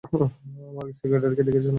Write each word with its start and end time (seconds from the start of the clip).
আমার 0.03 0.87
সেক্রেটারিকে 0.93 1.43
দেখেছ 1.43 1.65
নাকি? 1.65 1.69